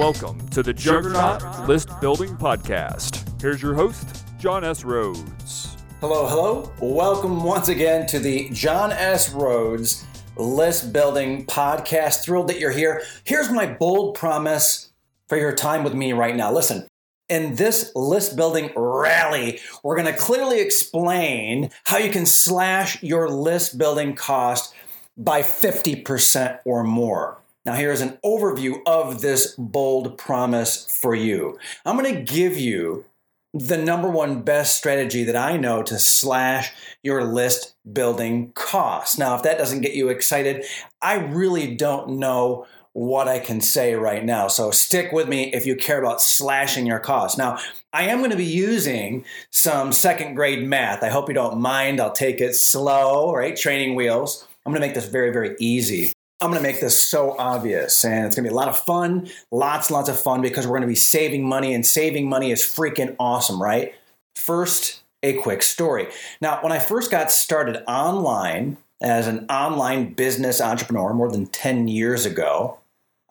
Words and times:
Welcome 0.00 0.48
to 0.48 0.62
the 0.62 0.72
Juggernaut 0.72 1.68
List 1.68 1.90
Building 2.00 2.34
Podcast. 2.34 3.38
Here's 3.38 3.60
your 3.60 3.74
host, 3.74 4.24
John 4.38 4.64
S. 4.64 4.82
Rhodes. 4.82 5.76
Hello, 6.00 6.26
hello. 6.26 6.72
Welcome 6.80 7.44
once 7.44 7.68
again 7.68 8.06
to 8.06 8.18
the 8.18 8.48
John 8.48 8.92
S. 8.92 9.30
Rhodes 9.30 10.06
List 10.38 10.94
Building 10.94 11.44
Podcast. 11.44 12.24
Thrilled 12.24 12.48
that 12.48 12.58
you're 12.58 12.70
here. 12.70 13.02
Here's 13.24 13.50
my 13.50 13.66
bold 13.66 14.14
promise 14.14 14.90
for 15.28 15.36
your 15.36 15.54
time 15.54 15.84
with 15.84 15.92
me 15.92 16.14
right 16.14 16.34
now. 16.34 16.50
Listen, 16.50 16.88
in 17.28 17.56
this 17.56 17.92
list 17.94 18.36
building 18.36 18.70
rally, 18.74 19.60
we're 19.82 19.96
going 19.96 20.10
to 20.10 20.18
clearly 20.18 20.60
explain 20.60 21.70
how 21.84 21.98
you 21.98 22.10
can 22.10 22.24
slash 22.24 23.02
your 23.02 23.28
list 23.28 23.76
building 23.76 24.14
cost 24.14 24.74
by 25.18 25.42
50% 25.42 26.60
or 26.64 26.84
more. 26.84 27.39
Now, 27.66 27.74
here's 27.74 28.00
an 28.00 28.18
overview 28.24 28.80
of 28.86 29.20
this 29.20 29.54
bold 29.58 30.16
promise 30.16 30.98
for 31.00 31.14
you. 31.14 31.58
I'm 31.84 31.98
going 31.98 32.14
to 32.14 32.22
give 32.22 32.56
you 32.56 33.04
the 33.52 33.76
number 33.76 34.08
one 34.08 34.42
best 34.42 34.76
strategy 34.76 35.24
that 35.24 35.36
I 35.36 35.56
know 35.56 35.82
to 35.82 35.98
slash 35.98 36.72
your 37.02 37.24
list 37.24 37.74
building 37.92 38.52
costs. 38.52 39.18
Now, 39.18 39.34
if 39.34 39.42
that 39.42 39.58
doesn't 39.58 39.82
get 39.82 39.94
you 39.94 40.08
excited, 40.08 40.64
I 41.02 41.16
really 41.16 41.74
don't 41.74 42.18
know 42.18 42.66
what 42.92 43.28
I 43.28 43.38
can 43.38 43.60
say 43.60 43.94
right 43.94 44.24
now. 44.24 44.48
So 44.48 44.70
stick 44.70 45.12
with 45.12 45.28
me 45.28 45.52
if 45.52 45.66
you 45.66 45.76
care 45.76 46.00
about 46.00 46.20
slashing 46.20 46.86
your 46.86 46.98
costs. 46.98 47.38
Now, 47.38 47.58
I 47.92 48.04
am 48.04 48.18
going 48.18 48.30
to 48.30 48.36
be 48.36 48.44
using 48.44 49.24
some 49.50 49.92
second 49.92 50.34
grade 50.34 50.66
math. 50.66 51.02
I 51.02 51.08
hope 51.08 51.28
you 51.28 51.34
don't 51.34 51.60
mind. 51.60 52.00
I'll 52.00 52.12
take 52.12 52.40
it 52.40 52.54
slow, 52.54 53.34
right? 53.34 53.56
Training 53.56 53.94
wheels. 53.94 54.46
I'm 54.64 54.72
going 54.72 54.80
to 54.80 54.86
make 54.86 54.94
this 54.94 55.08
very, 55.08 55.32
very 55.32 55.56
easy. 55.58 56.12
I'm 56.40 56.50
going 56.50 56.62
to 56.62 56.66
make 56.66 56.80
this 56.80 57.00
so 57.02 57.36
obvious 57.38 58.02
and 58.04 58.24
it's 58.24 58.34
going 58.34 58.44
to 58.44 58.50
be 58.50 58.52
a 58.52 58.56
lot 58.56 58.68
of 58.68 58.78
fun, 58.78 59.28
lots 59.50 59.90
lots 59.90 60.08
of 60.08 60.18
fun 60.18 60.40
because 60.40 60.66
we're 60.66 60.78
going 60.78 60.82
to 60.82 60.88
be 60.88 60.94
saving 60.94 61.46
money 61.46 61.74
and 61.74 61.84
saving 61.84 62.28
money 62.28 62.50
is 62.50 62.62
freaking 62.62 63.14
awesome, 63.18 63.60
right? 63.60 63.94
First, 64.34 65.02
a 65.22 65.34
quick 65.34 65.62
story. 65.62 66.08
Now, 66.40 66.62
when 66.62 66.72
I 66.72 66.78
first 66.78 67.10
got 67.10 67.30
started 67.30 67.84
online 67.86 68.78
as 69.02 69.26
an 69.26 69.46
online 69.50 70.14
business 70.14 70.62
entrepreneur 70.62 71.12
more 71.12 71.30
than 71.30 71.46
10 71.46 71.88
years 71.88 72.24
ago, 72.24 72.78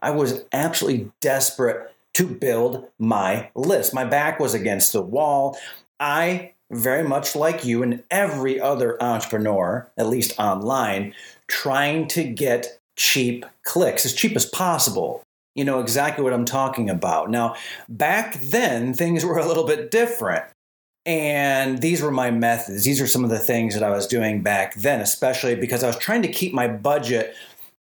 I 0.02 0.12
was 0.12 0.44
absolutely 0.54 1.12
desperate 1.20 1.92
to 2.14 2.28
build 2.28 2.88
my 3.00 3.50
list. 3.56 3.94
My 3.94 4.06
back 4.06 4.40
was 4.40 4.54
against 4.54 4.94
the 4.94 5.02
wall. 5.02 5.58
I 6.00 6.54
very 6.72 7.08
much 7.08 7.36
like 7.36 7.66
you 7.66 7.82
and 7.82 8.04
every 8.12 8.60
other 8.60 9.02
entrepreneur, 9.02 9.90
at 9.98 10.08
least 10.08 10.40
online, 10.40 11.14
trying 11.48 12.08
to 12.10 12.24
get 12.24 12.80
cheap 13.00 13.46
clicks, 13.64 14.06
as 14.06 14.14
cheap 14.14 14.36
as 14.36 14.46
possible. 14.46 15.24
You 15.56 15.64
know 15.64 15.80
exactly 15.80 16.24
what 16.24 16.34
I'm 16.34 16.46
talking 16.46 16.90
about. 16.90 17.32
Now, 17.32 17.56
back 17.88 18.40
then, 18.40 18.94
things 18.94 19.26
were 19.26 19.40
a 19.40 19.48
little 19.48 19.66
bit 19.66 19.90
different. 19.90 20.46
And 21.06 21.82
these 21.82 22.02
were 22.02 22.12
my 22.12 22.30
methods. 22.30 22.84
These 22.84 23.02
are 23.02 23.08
some 23.08 23.24
of 23.24 23.32
the 23.32 23.40
things 23.40 23.74
that 23.74 23.84
I 23.84 23.90
was 23.90 24.06
doing 24.06 24.44
back 24.44 24.76
then, 24.76 25.00
especially 25.00 25.56
because 25.56 25.84
I 25.84 25.88
was 25.88 25.98
trying 25.98 26.22
to 26.22 26.28
keep 26.28 26.54
my 26.54 26.68
budget 26.68 27.34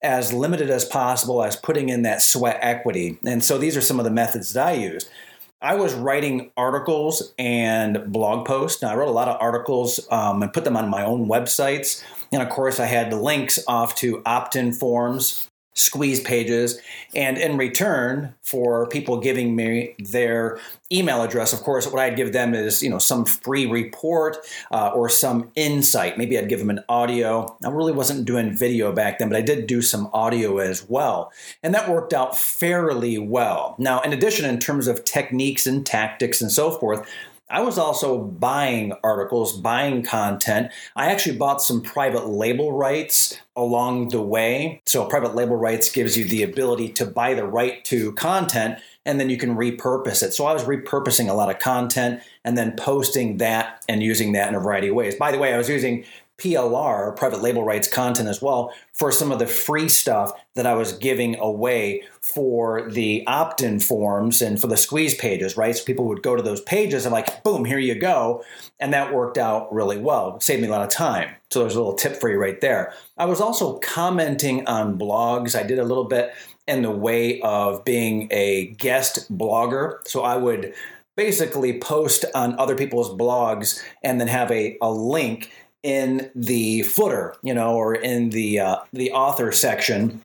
as 0.03 0.31
limited 0.33 0.69
as 0.69 0.85
possible 0.85 1.41
as 1.41 1.55
putting 1.55 1.89
in 1.89 2.03
that 2.03 2.21
sweat 2.21 2.59
equity. 2.61 3.17
And 3.25 3.43
so 3.43 3.57
these 3.57 3.75
are 3.75 3.81
some 3.81 3.99
of 3.99 4.05
the 4.05 4.11
methods 4.11 4.53
that 4.53 4.67
I 4.67 4.73
used. 4.73 5.09
I 5.61 5.75
was 5.75 5.95
writing 5.95 6.51
articles 6.57 7.33
and 7.39 8.11
blog 8.11 8.45
posts. 8.45 8.81
Now, 8.81 8.91
I 8.91 8.95
wrote 8.95 9.07
a 9.07 9.11
lot 9.11 9.29
of 9.29 9.37
articles 9.41 10.05
um, 10.11 10.43
and 10.43 10.53
put 10.53 10.65
them 10.65 10.77
on 10.77 10.89
my 10.89 11.03
own 11.03 11.27
websites. 11.27 12.03
And 12.35 12.43
of 12.43 12.49
course, 12.49 12.79
I 12.79 12.85
had 12.85 13.09
the 13.09 13.15
links 13.15 13.59
off 13.65 13.95
to 13.95 14.21
opt 14.25 14.55
in 14.55 14.73
forms 14.73 15.49
squeeze 15.75 16.21
pages. 16.21 16.79
And 17.13 17.37
in 17.37 17.57
return 17.57 18.33
for 18.41 18.87
people 18.87 19.19
giving 19.19 19.55
me 19.55 19.93
their 19.99 20.57
email 20.91 21.21
address, 21.21 21.53
of 21.53 21.61
course, 21.61 21.85
what 21.85 22.01
I'd 22.01 22.15
give 22.15 22.33
them 22.33 22.53
is, 22.53 22.81
you 22.81 22.89
know, 22.89 22.97
some 22.97 23.25
free 23.25 23.65
report 23.65 24.37
uh, 24.71 24.89
or 24.89 25.09
some 25.09 25.51
insight. 25.55 26.17
Maybe 26.17 26.37
I'd 26.37 26.49
give 26.49 26.59
them 26.59 26.69
an 26.69 26.83
audio. 26.87 27.57
I 27.63 27.69
really 27.69 27.91
wasn't 27.91 28.25
doing 28.25 28.55
video 28.55 28.93
back 28.93 29.19
then, 29.19 29.29
but 29.29 29.37
I 29.37 29.41
did 29.41 29.67
do 29.67 29.81
some 29.81 30.09
audio 30.13 30.57
as 30.57 30.87
well. 30.89 31.31
And 31.61 31.73
that 31.73 31.89
worked 31.89 32.13
out 32.13 32.37
fairly 32.37 33.17
well. 33.17 33.75
Now, 33.77 33.99
in 34.01 34.13
addition, 34.13 34.45
in 34.45 34.59
terms 34.59 34.87
of 34.87 35.03
techniques 35.03 35.67
and 35.67 35.85
tactics 35.85 36.41
and 36.41 36.51
so 36.51 36.71
forth, 36.71 37.05
I 37.47 37.61
was 37.61 37.77
also 37.77 38.17
buying 38.17 38.93
articles, 39.03 39.55
buying 39.55 40.01
content. 40.01 40.71
I 40.95 41.11
actually 41.11 41.37
bought 41.37 41.61
some 41.61 41.81
private 41.81 42.27
label 42.27 42.71
rights 42.71 43.39
along 43.55 44.09
the 44.09 44.21
way. 44.21 44.81
So, 44.85 45.05
private 45.05 45.35
label 45.35 45.55
rights 45.55 45.91
gives 45.91 46.17
you 46.17 46.25
the 46.25 46.41
ability 46.41 46.89
to 46.93 47.05
buy 47.05 47.35
the 47.35 47.45
right 47.45 47.85
to 47.85 48.13
content 48.13 48.79
and 49.05 49.19
then 49.19 49.29
you 49.29 49.37
can 49.37 49.55
repurpose 49.55 50.23
it. 50.23 50.33
So, 50.33 50.47
I 50.47 50.53
was 50.53 50.63
repurposing 50.63 51.29
a 51.29 51.33
lot 51.33 51.51
of 51.51 51.59
content 51.59 52.21
and 52.43 52.57
then 52.57 52.75
posting 52.75 53.37
that 53.37 53.85
and 53.87 54.01
using 54.01 54.31
that 54.31 54.49
in 54.49 54.55
a 54.55 54.59
variety 54.59 54.87
of 54.87 54.95
ways. 54.95 55.13
By 55.13 55.31
the 55.31 55.37
way, 55.37 55.53
I 55.53 55.57
was 55.57 55.69
using 55.69 56.03
PLR, 56.37 57.15
private 57.15 57.41
label 57.41 57.63
rights 57.63 57.87
content 57.87 58.27
as 58.27 58.41
well, 58.41 58.73
for 58.93 59.11
some 59.11 59.31
of 59.31 59.39
the 59.39 59.47
free 59.47 59.87
stuff 59.87 60.31
that 60.55 60.65
I 60.65 60.75
was 60.75 60.93
giving 60.93 61.39
away 61.39 62.03
for 62.21 62.89
the 62.91 63.23
opt 63.25 63.61
in 63.61 63.79
forms 63.79 64.41
and 64.41 64.59
for 64.59 64.67
the 64.67 64.77
squeeze 64.77 65.15
pages, 65.15 65.55
right? 65.55 65.75
So 65.75 65.85
people 65.85 66.05
would 66.05 66.21
go 66.21 66.35
to 66.35 66.43
those 66.43 66.61
pages 66.61 67.05
and, 67.05 67.13
like, 67.13 67.43
boom, 67.43 67.63
here 67.63 67.79
you 67.79 67.95
go. 67.95 68.43
And 68.79 68.93
that 68.93 69.13
worked 69.13 69.37
out 69.37 69.73
really 69.73 69.97
well. 69.97 70.35
It 70.35 70.43
saved 70.43 70.61
me 70.61 70.67
a 70.67 70.71
lot 70.71 70.81
of 70.81 70.89
time. 70.89 71.29
So 71.51 71.59
there's 71.59 71.75
a 71.75 71.79
little 71.79 71.95
tip 71.95 72.19
for 72.19 72.29
you 72.29 72.37
right 72.37 72.59
there. 72.59 72.93
I 73.17 73.25
was 73.25 73.39
also 73.39 73.77
commenting 73.79 74.67
on 74.67 74.99
blogs. 74.99 75.57
I 75.57 75.63
did 75.63 75.79
a 75.79 75.85
little 75.85 76.05
bit 76.05 76.33
in 76.67 76.81
the 76.81 76.91
way 76.91 77.39
of 77.41 77.85
being 77.85 78.27
a 78.31 78.67
guest 78.77 79.35
blogger. 79.37 79.99
So 80.05 80.23
I 80.23 80.35
would 80.35 80.73
basically 81.15 81.79
post 81.79 82.25
on 82.33 82.59
other 82.59 82.75
people's 82.75 83.09
blogs 83.09 83.81
and 84.03 84.19
then 84.19 84.27
have 84.27 84.51
a, 84.51 84.77
a 84.81 84.91
link 84.91 85.51
in 85.85 86.31
the 86.33 86.81
footer, 86.81 87.35
you 87.43 87.53
know, 87.53 87.75
or 87.75 87.93
in 87.93 88.31
the 88.31 88.59
uh, 88.59 88.77
the 88.91 89.11
author 89.11 89.51
section, 89.51 90.21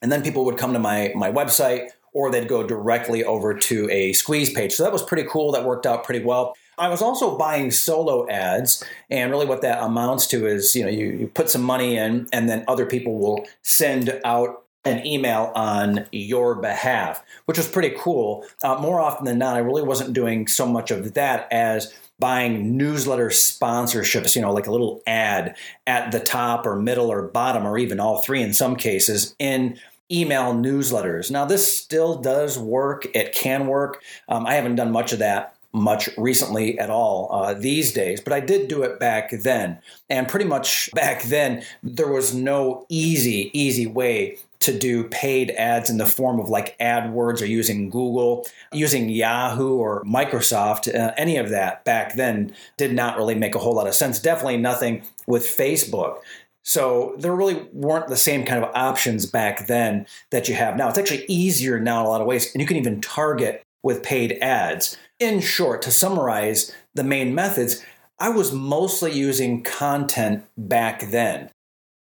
and 0.00 0.10
then 0.10 0.22
people 0.22 0.46
would 0.46 0.56
come 0.56 0.72
to 0.72 0.78
my 0.78 1.12
my 1.14 1.30
website 1.30 1.90
or 2.14 2.30
they'd 2.30 2.48
go 2.48 2.64
directly 2.66 3.24
over 3.24 3.52
to 3.54 3.90
a 3.90 4.12
squeeze 4.12 4.50
page. 4.52 4.72
So 4.72 4.84
that 4.84 4.92
was 4.92 5.02
pretty 5.02 5.28
cool. 5.28 5.52
That 5.52 5.64
worked 5.64 5.84
out 5.84 6.04
pretty 6.04 6.24
well. 6.24 6.54
I 6.78 6.88
was 6.88 7.02
also 7.02 7.36
buying 7.36 7.70
solo 7.70 8.28
ads, 8.30 8.82
and 9.10 9.30
really 9.30 9.46
what 9.46 9.62
that 9.62 9.82
amounts 9.82 10.26
to 10.28 10.46
is, 10.46 10.74
you 10.74 10.84
know, 10.84 10.90
you, 10.90 11.06
you 11.06 11.26
put 11.26 11.50
some 11.50 11.62
money 11.62 11.96
in, 11.96 12.28
and 12.32 12.48
then 12.48 12.64
other 12.66 12.86
people 12.86 13.18
will 13.18 13.46
send 13.62 14.20
out 14.24 14.62
an 14.84 15.04
email 15.06 15.50
on 15.54 16.06
your 16.12 16.54
behalf, 16.54 17.24
which 17.46 17.58
was 17.58 17.68
pretty 17.68 17.94
cool. 17.98 18.44
Uh, 18.62 18.76
more 18.76 19.00
often 19.00 19.24
than 19.24 19.38
not, 19.38 19.56
I 19.56 19.60
really 19.60 19.82
wasn't 19.82 20.12
doing 20.12 20.46
so 20.46 20.66
much 20.66 20.90
of 20.90 21.14
that 21.14 21.48
as 21.50 21.92
buying 22.18 22.76
newsletter 22.76 23.28
sponsorships, 23.28 24.36
you 24.36 24.42
know, 24.42 24.52
like 24.52 24.66
a 24.66 24.72
little 24.72 25.02
ad 25.06 25.56
at 25.86 26.12
the 26.12 26.20
top 26.20 26.66
or 26.66 26.76
middle 26.76 27.10
or 27.10 27.22
bottom, 27.22 27.66
or 27.66 27.78
even 27.78 28.00
all 28.00 28.22
three 28.22 28.42
in 28.42 28.52
some 28.52 28.76
cases, 28.76 29.34
in 29.38 29.78
email 30.10 30.54
newsletters. 30.54 31.30
Now, 31.30 31.44
this 31.44 31.76
still 31.76 32.20
does 32.20 32.58
work. 32.58 33.06
It 33.14 33.34
can 33.34 33.66
work. 33.66 34.02
Um, 34.28 34.46
I 34.46 34.54
haven't 34.54 34.76
done 34.76 34.92
much 34.92 35.12
of 35.12 35.18
that 35.20 35.56
much 35.74 36.08
recently 36.16 36.78
at 36.78 36.88
all 36.88 37.28
uh, 37.32 37.52
these 37.52 37.92
days, 37.92 38.20
but 38.20 38.32
I 38.32 38.38
did 38.38 38.68
do 38.68 38.84
it 38.84 39.00
back 39.00 39.30
then. 39.32 39.78
And 40.08 40.28
pretty 40.28 40.46
much 40.46 40.88
back 40.94 41.24
then, 41.24 41.64
there 41.82 42.08
was 42.08 42.32
no 42.32 42.86
easy, 42.88 43.50
easy 43.52 43.86
way 43.86 44.38
to 44.64 44.78
do 44.78 45.04
paid 45.04 45.50
ads 45.52 45.90
in 45.90 45.98
the 45.98 46.06
form 46.06 46.40
of 46.40 46.48
like 46.48 46.78
AdWords 46.78 47.40
or 47.40 47.46
using 47.46 47.90
Google, 47.90 48.46
using 48.72 49.08
Yahoo 49.08 49.76
or 49.76 50.02
Microsoft, 50.04 50.92
uh, 50.94 51.12
any 51.16 51.36
of 51.36 51.50
that 51.50 51.84
back 51.84 52.14
then 52.14 52.54
did 52.76 52.92
not 52.92 53.16
really 53.16 53.34
make 53.34 53.54
a 53.54 53.58
whole 53.58 53.74
lot 53.74 53.86
of 53.86 53.94
sense. 53.94 54.18
Definitely 54.18 54.56
nothing 54.56 55.02
with 55.26 55.44
Facebook. 55.44 56.18
So 56.62 57.14
there 57.18 57.34
really 57.34 57.68
weren't 57.72 58.08
the 58.08 58.16
same 58.16 58.46
kind 58.46 58.64
of 58.64 58.70
options 58.74 59.26
back 59.26 59.66
then 59.66 60.06
that 60.30 60.48
you 60.48 60.54
have 60.54 60.76
now. 60.76 60.88
It's 60.88 60.98
actually 60.98 61.26
easier 61.28 61.78
now 61.78 62.00
in 62.00 62.06
a 62.06 62.08
lot 62.08 62.22
of 62.22 62.26
ways, 62.26 62.52
and 62.54 62.60
you 62.60 62.66
can 62.66 62.78
even 62.78 63.02
target 63.02 63.62
with 63.82 64.02
paid 64.02 64.38
ads. 64.40 64.96
In 65.20 65.40
short, 65.40 65.82
to 65.82 65.90
summarize 65.90 66.74
the 66.94 67.04
main 67.04 67.34
methods, 67.34 67.84
I 68.18 68.30
was 68.30 68.52
mostly 68.52 69.12
using 69.12 69.62
content 69.62 70.44
back 70.56 71.10
then 71.10 71.50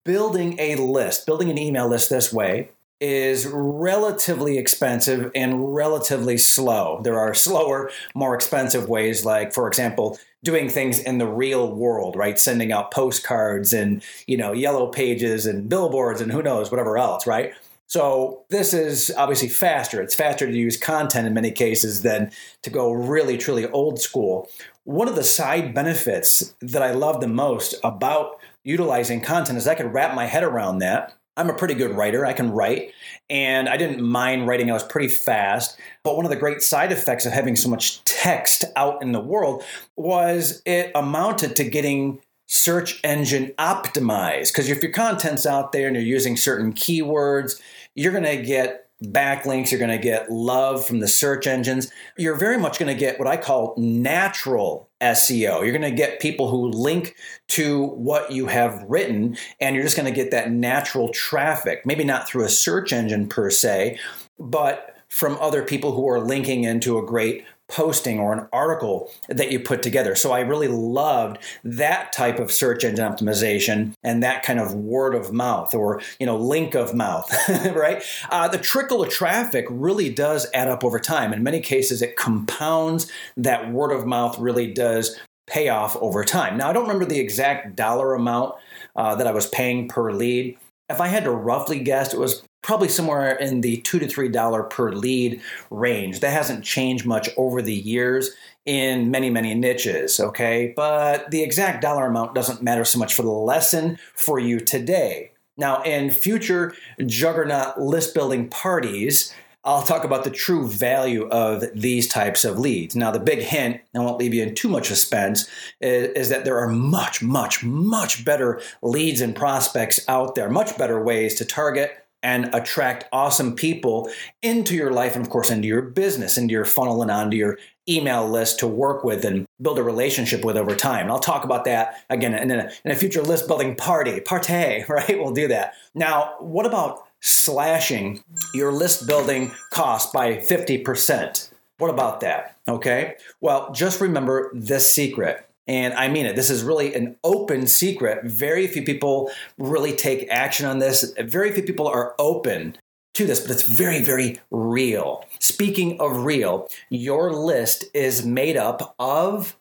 building 0.07 0.55
a 0.57 0.75
list, 0.77 1.25
building 1.25 1.51
an 1.51 1.57
email 1.57 1.87
list 1.87 2.09
this 2.09 2.31
way 2.31 2.69
is 2.99 3.45
relatively 3.45 4.57
expensive 4.57 5.29
and 5.35 5.75
relatively 5.75 6.37
slow. 6.37 7.01
There 7.03 7.19
are 7.19 7.33
slower, 7.33 7.91
more 8.15 8.33
expensive 8.33 8.87
ways, 8.87 9.25
like, 9.25 9.53
for 9.53 9.67
example, 9.67 10.17
doing 10.43 10.69
things 10.69 10.97
in 10.97 11.17
the 11.17 11.27
real 11.27 11.75
world, 11.75 12.15
right? 12.15 12.39
Sending 12.39 12.71
out 12.71 12.91
postcards 12.91 13.73
and, 13.73 14.01
you 14.25 14.37
know, 14.37 14.53
yellow 14.53 14.87
pages 14.87 15.45
and 15.45 15.67
billboards 15.67 16.21
and 16.21 16.31
who 16.31 16.41
knows, 16.41 16.71
whatever 16.71 16.97
else, 16.97 17.27
right? 17.27 17.53
So 17.87 18.43
this 18.49 18.73
is 18.73 19.13
obviously 19.17 19.49
faster. 19.49 20.01
It's 20.01 20.15
faster 20.15 20.47
to 20.47 20.57
use 20.57 20.77
content 20.77 21.27
in 21.27 21.33
many 21.33 21.51
cases 21.51 22.01
than 22.01 22.31
to 22.63 22.69
go 22.69 22.91
really, 22.91 23.37
truly 23.37 23.67
old 23.67 23.99
school. 23.99 24.49
One 24.85 25.09
of 25.09 25.15
the 25.15 25.23
side 25.23 25.73
benefits 25.73 26.55
that 26.61 26.81
I 26.81 26.91
love 26.91 27.19
the 27.19 27.27
most 27.27 27.75
about 27.83 28.39
utilizing 28.67 29.21
content 29.21 29.57
is 29.57 29.65
I 29.65 29.75
could 29.75 29.93
wrap 29.93 30.13
my 30.13 30.25
head 30.25 30.43
around 30.43 30.79
that. 30.79 31.13
I'm 31.37 31.49
a 31.49 31.53
pretty 31.53 31.75
good 31.75 31.95
writer. 31.95 32.25
I 32.25 32.33
can 32.33 32.51
write, 32.51 32.91
and 33.29 33.69
I 33.69 33.77
didn't 33.77 34.03
mind 34.03 34.47
writing. 34.47 34.69
I 34.69 34.73
was 34.73 34.83
pretty 34.83 35.07
fast. 35.07 35.79
But 36.03 36.17
one 36.17 36.25
of 36.25 36.31
the 36.31 36.35
great 36.35 36.61
side 36.61 36.91
effects 36.91 37.25
of 37.25 37.31
having 37.31 37.55
so 37.55 37.69
much 37.69 38.03
text 38.03 38.65
out 38.75 39.01
in 39.01 39.11
the 39.13 39.21
world 39.21 39.63
was 39.95 40.61
it 40.65 40.91
amounted 40.95 41.55
to 41.55 41.63
getting 41.63 42.19
search 42.47 42.99
engine 43.03 43.53
optimized. 43.59 44.51
Because 44.51 44.69
if 44.69 44.81
your 44.81 44.91
content's 44.91 45.45
out 45.45 45.71
there 45.71 45.87
and 45.87 45.95
you're 45.95 46.03
using 46.03 46.35
certain 46.35 46.73
keywords, 46.73 47.61
you're 47.95 48.11
going 48.11 48.23
to 48.23 48.41
get 48.41 48.86
backlinks, 49.03 49.71
you're 49.71 49.79
going 49.79 49.91
to 49.91 49.97
get 49.97 50.31
love 50.31 50.85
from 50.85 50.99
the 50.99 51.07
search 51.07 51.45
engines. 51.45 51.91
You're 52.17 52.35
very 52.35 52.57
much 52.57 52.79
going 52.79 52.93
to 52.93 52.99
get 52.99 53.19
what 53.19 53.27
I 53.27 53.37
call 53.37 53.75
natural 53.77 54.89
SEO. 55.01 55.63
You're 55.63 55.77
going 55.77 55.81
to 55.81 55.91
get 55.91 56.19
people 56.19 56.49
who 56.49 56.69
link 56.69 57.15
to 57.49 57.85
what 57.85 58.31
you 58.31 58.47
have 58.47 58.83
written, 58.87 59.37
and 59.59 59.75
you're 59.75 59.83
just 59.83 59.97
going 59.97 60.11
to 60.11 60.15
get 60.15 60.31
that 60.31 60.51
natural 60.51 61.09
traffic. 61.09 61.85
Maybe 61.85 62.03
not 62.03 62.27
through 62.27 62.45
a 62.45 62.49
search 62.49 62.91
engine 62.91 63.29
per 63.29 63.49
se, 63.49 63.99
but 64.39 64.95
from 65.09 65.37
other 65.39 65.63
people 65.63 65.93
who 65.93 66.09
are 66.09 66.19
linking 66.19 66.63
into 66.63 66.97
a 66.97 67.05
great 67.05 67.45
posting 67.69 68.19
or 68.19 68.33
an 68.33 68.47
article 68.53 69.11
that 69.27 69.51
you 69.51 69.59
put 69.59 69.83
together. 69.83 70.15
So 70.15 70.31
I 70.31 70.39
really 70.39 70.67
loved 70.67 71.39
that 71.63 72.13
type 72.13 72.39
of 72.39 72.51
search 72.51 72.83
engine 72.83 73.05
optimization 73.05 73.93
and 74.03 74.23
that 74.23 74.43
kind 74.43 74.59
of 74.59 74.73
word 74.73 75.13
of 75.13 75.33
mouth 75.33 75.75
or 75.75 76.01
you 76.19 76.25
know 76.25 76.37
link 76.37 76.75
of 76.75 76.93
mouth, 76.93 77.31
right? 77.75 78.03
Uh, 78.29 78.47
the 78.47 78.57
trickle 78.57 79.03
of 79.03 79.09
traffic 79.09 79.65
really 79.69 80.09
does 80.09 80.47
add 80.53 80.67
up 80.67 80.83
over 80.83 80.99
time. 80.99 81.33
In 81.33 81.43
many 81.43 81.59
cases, 81.59 82.01
it 82.01 82.15
compounds. 82.15 83.11
That 83.35 83.71
word 83.71 83.91
of 83.91 84.05
mouth 84.05 84.39
really 84.39 84.71
does 84.71 85.19
pay 85.47 85.69
off 85.69 85.95
over 85.97 86.23
time. 86.23 86.57
Now 86.57 86.69
I 86.69 86.73
don't 86.73 86.83
remember 86.83 87.05
the 87.05 87.19
exact 87.19 87.75
dollar 87.75 88.13
amount 88.13 88.55
uh, 88.95 89.15
that 89.15 89.27
I 89.27 89.31
was 89.31 89.47
paying 89.47 89.87
per 89.87 90.11
lead. 90.11 90.57
If 90.89 91.01
I 91.01 91.07
had 91.07 91.25
to 91.25 91.31
roughly 91.31 91.79
guess, 91.79 92.13
it 92.13 92.19
was 92.19 92.43
probably 92.67 92.89
somewhere 92.89 93.31
in 93.37 93.61
the 93.61 93.77
two 93.77 93.97
to 93.97 94.05
three 94.05 94.27
dollar 94.27 94.61
per 94.61 94.91
lead 94.91 95.41
range. 95.71 96.19
That 96.19 96.31
hasn't 96.31 96.65
changed 96.65 97.05
much 97.05 97.29
over 97.37 97.61
the 97.61 97.73
years 97.73 98.31
in 98.65 99.09
many, 99.09 99.29
many 99.29 99.55
niches, 99.55 100.19
okay? 100.19 100.73
But 100.75 101.31
the 101.31 101.41
exact 101.43 101.81
dollar 101.81 102.07
amount 102.07 102.35
doesn't 102.35 102.61
matter 102.61 102.83
so 102.83 102.99
much 102.99 103.13
for 103.13 103.21
the 103.21 103.31
lesson 103.31 103.97
for 104.13 104.37
you 104.37 104.59
today. 104.59 105.31
Now, 105.55 105.81
in 105.83 106.11
future 106.11 106.73
juggernaut 107.05 107.79
list 107.79 108.13
building 108.13 108.49
parties, 108.49 109.33
I'll 109.63 109.83
talk 109.83 110.03
about 110.03 110.25
the 110.25 110.29
true 110.29 110.67
value 110.67 111.29
of 111.29 111.63
these 111.73 112.09
types 112.09 112.43
of 112.43 112.59
leads. 112.59 112.97
Now, 112.97 113.11
the 113.11 113.19
big 113.19 113.39
hint, 113.39 113.79
I 113.95 113.99
won't 113.99 114.17
leave 114.17 114.33
you 114.33 114.43
in 114.43 114.55
too 114.55 114.67
much 114.67 114.87
suspense, 114.87 115.49
is, 115.79 116.09
is, 116.09 116.29
that 116.29 116.43
there 116.43 116.57
are 116.57 116.69
much, 116.69 117.21
much, 117.21 117.63
much 117.63 118.25
better 118.25 118.61
leads 118.81 119.21
and 119.21 119.33
prospects 119.33 120.01
out 120.09 120.35
there, 120.35 120.49
much 120.49 120.77
better 120.77 121.01
ways 121.01 121.35
to 121.35 121.45
target 121.45 122.06
and 122.27 122.53
attract 122.53 123.05
awesome 123.13 123.55
people 123.55 124.11
into 124.41 124.75
your 124.75 124.91
life 124.91 125.15
and, 125.15 125.23
of 125.23 125.31
course, 125.31 125.49
into 125.49 125.65
your 125.65 125.81
business, 125.81 126.37
into 126.37 126.51
your 126.51 126.65
funnel 126.65 127.01
and 127.01 127.09
onto 127.09 127.37
your 127.37 127.57
email 127.87 128.27
list 128.27 128.59
to 128.59 128.67
work 128.67 129.05
with 129.05 129.23
and 129.23 129.47
build 129.61 129.79
a 129.79 129.83
relationship 129.83 130.43
with 130.43 130.57
over 130.57 130.75
time. 130.75 131.03
And 131.03 131.11
I'll 131.11 131.19
talk 131.19 131.45
about 131.45 131.63
that 131.63 132.03
again 132.09 132.33
in 132.33 132.51
a, 132.51 132.69
in 132.83 132.91
a 132.91 132.95
future 132.97 133.21
list 133.21 133.47
building 133.47 133.77
party, 133.77 134.19
party, 134.19 134.83
right? 134.89 135.17
We'll 135.17 135.31
do 135.31 135.47
that. 135.47 135.75
Now, 135.95 136.35
what 136.39 136.65
about 136.65 137.07
slashing 137.21 138.21
your 138.53 138.73
list 138.73 139.07
building 139.07 139.53
cost 139.71 140.11
by 140.11 140.33
50%? 140.33 141.49
What 141.77 141.89
about 141.89 142.19
that? 142.19 142.57
Okay. 142.67 143.15
Well, 143.39 143.71
just 143.71 144.01
remember 144.01 144.51
this 144.53 144.91
secret 144.93 145.46
and 145.67 145.93
I 145.93 146.07
mean 146.07 146.25
it. 146.25 146.35
This 146.35 146.49
is 146.49 146.63
really 146.63 146.93
an 146.95 147.17
open 147.23 147.67
secret. 147.67 148.25
Very 148.25 148.67
few 148.67 148.83
people 148.83 149.29
really 149.57 149.93
take 149.93 150.27
action 150.29 150.65
on 150.65 150.79
this. 150.79 151.13
Very 151.19 151.51
few 151.51 151.63
people 151.63 151.87
are 151.87 152.15
open 152.17 152.77
to 153.15 153.25
this, 153.25 153.39
but 153.39 153.51
it's 153.51 153.63
very, 153.63 154.03
very 154.03 154.39
real. 154.51 155.25
Speaking 155.39 155.99
of 155.99 156.23
real, 156.23 156.69
your 156.89 157.33
list 157.33 157.85
is 157.93 158.25
made 158.25 158.55
up 158.55 158.95
of 158.99 159.57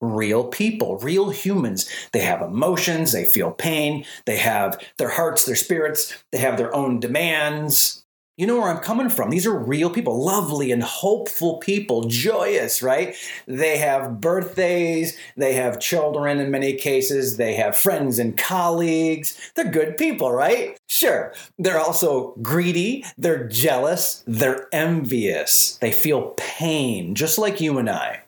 real 0.00 0.44
people, 0.44 0.98
real 0.98 1.30
humans. 1.30 1.88
They 2.12 2.20
have 2.20 2.42
emotions, 2.42 3.12
they 3.12 3.24
feel 3.24 3.50
pain, 3.50 4.04
they 4.26 4.36
have 4.36 4.80
their 4.98 5.08
hearts, 5.08 5.44
their 5.44 5.56
spirits, 5.56 6.14
they 6.30 6.38
have 6.38 6.56
their 6.56 6.74
own 6.74 7.00
demands, 7.00 7.97
you 8.38 8.46
know 8.46 8.56
where 8.56 8.68
I'm 8.70 8.78
coming 8.78 9.10
from. 9.10 9.30
These 9.30 9.46
are 9.46 9.58
real 9.58 9.90
people, 9.90 10.24
lovely 10.24 10.70
and 10.70 10.82
hopeful 10.82 11.56
people, 11.56 12.04
joyous, 12.04 12.82
right? 12.82 13.16
They 13.46 13.78
have 13.78 14.20
birthdays, 14.20 15.18
they 15.36 15.54
have 15.54 15.80
children 15.80 16.38
in 16.38 16.52
many 16.52 16.74
cases, 16.74 17.36
they 17.36 17.54
have 17.54 17.76
friends 17.76 18.20
and 18.20 18.38
colleagues. 18.38 19.36
They're 19.56 19.70
good 19.70 19.96
people, 19.96 20.30
right? 20.30 20.78
Sure. 20.86 21.34
They're 21.58 21.80
also 21.80 22.34
greedy, 22.40 23.04
they're 23.18 23.48
jealous, 23.48 24.22
they're 24.24 24.68
envious, 24.72 25.76
they 25.78 25.90
feel 25.90 26.34
pain, 26.36 27.16
just 27.16 27.38
like 27.38 27.60
you 27.60 27.76
and 27.76 27.90
I. 27.90 28.20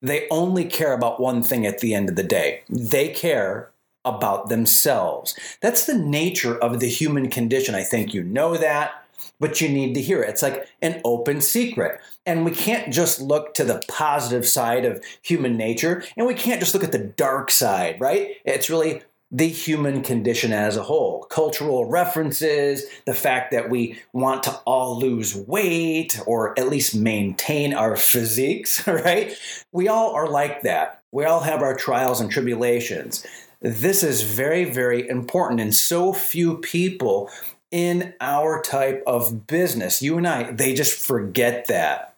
They 0.00 0.28
only 0.30 0.64
care 0.64 0.92
about 0.92 1.20
one 1.20 1.42
thing 1.42 1.66
at 1.66 1.80
the 1.80 1.92
end 1.92 2.08
of 2.08 2.16
the 2.16 2.22
day 2.22 2.62
they 2.70 3.08
care 3.08 3.70
about 4.04 4.48
themselves. 4.48 5.34
That's 5.60 5.86
the 5.86 5.98
nature 5.98 6.56
of 6.56 6.80
the 6.80 6.88
human 6.88 7.28
condition. 7.28 7.74
I 7.74 7.82
think 7.82 8.14
you 8.14 8.22
know 8.22 8.56
that 8.56 8.92
but 9.40 9.60
you 9.60 9.68
need 9.68 9.94
to 9.94 10.00
hear 10.00 10.22
it. 10.22 10.28
It's 10.28 10.42
like 10.42 10.68
an 10.82 11.00
open 11.04 11.40
secret. 11.40 12.00
And 12.26 12.44
we 12.44 12.52
can't 12.52 12.92
just 12.92 13.20
look 13.20 13.54
to 13.54 13.64
the 13.64 13.82
positive 13.88 14.46
side 14.46 14.84
of 14.84 15.02
human 15.22 15.56
nature, 15.56 16.04
and 16.16 16.26
we 16.26 16.34
can't 16.34 16.60
just 16.60 16.74
look 16.74 16.84
at 16.84 16.92
the 16.92 16.98
dark 16.98 17.50
side, 17.50 18.00
right? 18.00 18.36
It's 18.44 18.70
really 18.70 19.02
the 19.32 19.48
human 19.48 20.02
condition 20.02 20.52
as 20.52 20.76
a 20.76 20.82
whole. 20.82 21.22
Cultural 21.24 21.84
references, 21.84 22.84
the 23.06 23.14
fact 23.14 23.52
that 23.52 23.70
we 23.70 23.98
want 24.12 24.42
to 24.42 24.50
all 24.66 24.98
lose 24.98 25.36
weight 25.36 26.20
or 26.26 26.58
at 26.58 26.68
least 26.68 26.96
maintain 26.96 27.72
our 27.72 27.96
physiques, 27.96 28.86
right? 28.86 29.32
We 29.72 29.88
all 29.88 30.12
are 30.14 30.28
like 30.28 30.62
that. 30.62 31.02
We 31.12 31.24
all 31.24 31.40
have 31.40 31.62
our 31.62 31.76
trials 31.76 32.20
and 32.20 32.30
tribulations. 32.30 33.26
This 33.60 34.02
is 34.02 34.22
very, 34.22 34.64
very 34.64 35.06
important, 35.08 35.60
and 35.60 35.74
so 35.74 36.12
few 36.12 36.58
people 36.58 37.30
in 37.70 38.14
our 38.20 38.60
type 38.62 39.02
of 39.06 39.46
business. 39.46 40.02
You 40.02 40.18
and 40.18 40.26
I, 40.26 40.50
they 40.50 40.74
just 40.74 40.98
forget 40.98 41.66
that. 41.68 42.16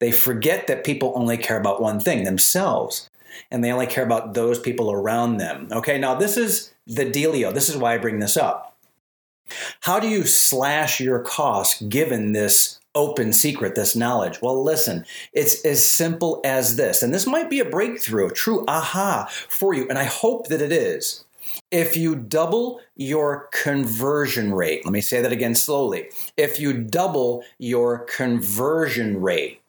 They 0.00 0.12
forget 0.12 0.66
that 0.66 0.84
people 0.84 1.12
only 1.14 1.36
care 1.36 1.58
about 1.58 1.80
one 1.80 2.00
thing 2.00 2.24
themselves, 2.24 3.08
and 3.50 3.62
they 3.62 3.70
only 3.72 3.86
care 3.86 4.04
about 4.04 4.34
those 4.34 4.58
people 4.58 4.90
around 4.90 5.36
them. 5.36 5.68
Okay, 5.70 5.98
now 5.98 6.14
this 6.14 6.36
is 6.36 6.74
the 6.86 7.06
dealio. 7.06 7.54
This 7.54 7.68
is 7.68 7.76
why 7.76 7.94
I 7.94 7.98
bring 7.98 8.18
this 8.18 8.36
up. 8.36 8.76
How 9.80 10.00
do 10.00 10.08
you 10.08 10.24
slash 10.24 11.00
your 11.00 11.20
costs 11.20 11.80
given 11.82 12.32
this 12.32 12.80
open 12.94 13.32
secret, 13.32 13.74
this 13.74 13.96
knowledge? 13.96 14.40
Well, 14.42 14.62
listen, 14.62 15.04
it's 15.32 15.64
as 15.64 15.88
simple 15.88 16.40
as 16.44 16.76
this. 16.76 17.02
And 17.02 17.12
this 17.12 17.26
might 17.26 17.50
be 17.50 17.60
a 17.60 17.64
breakthrough, 17.64 18.28
a 18.28 18.32
true 18.32 18.64
aha 18.66 19.28
for 19.48 19.74
you. 19.74 19.88
And 19.88 19.98
I 19.98 20.04
hope 20.04 20.48
that 20.48 20.62
it 20.62 20.72
is. 20.72 21.24
If 21.72 21.96
you 21.96 22.14
double 22.14 22.80
your 22.96 23.48
conversion 23.50 24.52
rate, 24.52 24.84
let 24.84 24.92
me 24.92 25.00
say 25.00 25.22
that 25.22 25.32
again 25.32 25.54
slowly. 25.54 26.10
If 26.36 26.60
you 26.60 26.74
double 26.74 27.44
your 27.58 28.00
conversion 28.00 29.22
rate, 29.22 29.62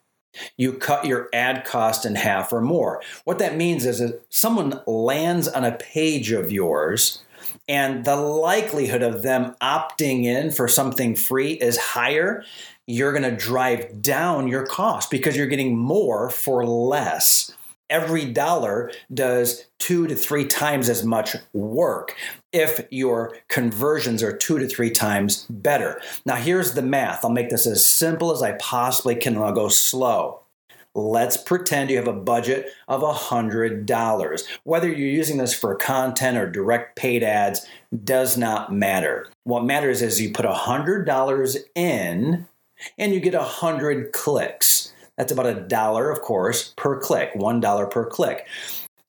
you 0.57 0.73
cut 0.73 1.05
your 1.05 1.29
ad 1.31 1.63
cost 1.63 2.05
in 2.05 2.15
half 2.15 2.51
or 2.51 2.59
more. 2.59 3.01
What 3.23 3.39
that 3.39 3.55
means 3.55 3.85
is 3.85 4.01
if 4.01 4.15
someone 4.29 4.81
lands 4.85 5.47
on 5.47 5.63
a 5.63 5.77
page 5.77 6.31
of 6.31 6.51
yours 6.51 7.23
and 7.69 8.03
the 8.03 8.17
likelihood 8.17 9.01
of 9.01 9.21
them 9.21 9.55
opting 9.61 10.25
in 10.25 10.51
for 10.51 10.67
something 10.67 11.15
free 11.15 11.53
is 11.53 11.77
higher, 11.77 12.43
you're 12.85 13.13
going 13.13 13.23
to 13.23 13.31
drive 13.35 14.01
down 14.01 14.49
your 14.49 14.65
cost 14.65 15.09
because 15.09 15.37
you're 15.37 15.47
getting 15.47 15.77
more 15.77 16.29
for 16.29 16.65
less 16.65 17.55
every 17.89 18.25
dollar 18.25 18.91
does 19.13 19.65
two 19.79 20.07
to 20.07 20.15
three 20.15 20.45
times 20.45 20.89
as 20.89 21.03
much 21.03 21.35
work 21.53 22.15
if 22.51 22.85
your 22.91 23.35
conversions 23.49 24.23
are 24.23 24.35
two 24.35 24.59
to 24.59 24.67
three 24.67 24.91
times 24.91 25.45
better. 25.49 26.01
Now, 26.25 26.35
here's 26.35 26.73
the 26.73 26.81
math. 26.81 27.23
I'll 27.23 27.31
make 27.31 27.49
this 27.49 27.67
as 27.67 27.85
simple 27.85 28.31
as 28.31 28.41
I 28.41 28.53
possibly 28.53 29.15
can, 29.15 29.35
and 29.35 29.43
I'll 29.43 29.53
go 29.53 29.69
slow. 29.69 30.39
Let's 30.95 31.37
pretend 31.37 31.89
you 31.89 31.97
have 31.97 32.07
a 32.07 32.13
budget 32.13 32.67
of 32.87 33.01
$100. 33.01 34.43
Whether 34.63 34.87
you're 34.87 35.07
using 35.07 35.37
this 35.37 35.53
for 35.53 35.73
content 35.75 36.37
or 36.37 36.47
direct 36.47 36.95
paid 36.95 37.23
ads 37.23 37.65
does 38.03 38.37
not 38.37 38.71
matter. 38.71 39.27
What 39.43 39.65
matters 39.65 40.03
is 40.03 40.21
you 40.21 40.31
put 40.31 40.45
$100 40.45 41.57
in 41.73 42.45
and 42.99 43.13
you 43.13 43.19
get 43.19 43.33
100 43.33 44.11
clicks. 44.11 44.92
That's 45.17 45.31
about 45.31 45.45
a 45.45 45.61
dollar, 45.61 46.09
of 46.09 46.21
course, 46.21 46.73
per 46.75 46.99
click, 46.99 47.33
$1 47.35 47.91
per 47.91 48.05
click. 48.05 48.47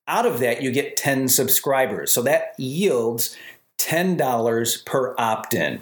Out 0.07 0.25
of 0.25 0.39
that, 0.39 0.61
you 0.61 0.71
get 0.71 0.97
10 0.97 1.27
subscribers. 1.29 2.13
So 2.13 2.21
that 2.23 2.53
yields 2.59 3.35
$10 3.79 4.85
per 4.85 5.15
opt 5.17 5.53
in. 5.53 5.81